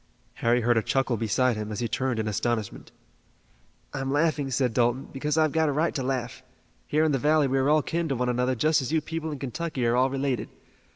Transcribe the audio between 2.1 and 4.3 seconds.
in astonishment. "I'm